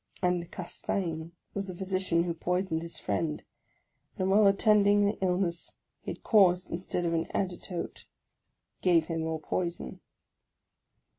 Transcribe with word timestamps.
And 0.23 0.49
Castaing 0.51 1.31
was 1.53 1.67
the 1.67 1.75
physician 1.77 2.23
who 2.23 2.33
poisoned 2.33 2.81
his 2.81 2.97
friend; 2.97 3.43
and 4.17 4.31
while 4.31 4.47
attending 4.47 5.05
the 5.05 5.19
illness 5.23 5.73
he 6.01 6.09
had 6.09 6.23
caused, 6.23 6.71
instead 6.71 7.05
of 7.05 7.13
an 7.13 7.27
antidote, 7.35 8.05
gave 8.81 9.05
him 9.05 9.19
more 9.21 9.39
poison. 9.39 9.99